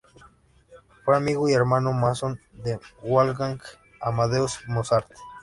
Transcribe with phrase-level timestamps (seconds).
[1.05, 3.61] Fue amigo y hermano masón de Wolfgang
[4.01, 5.11] Amadeus Mozart.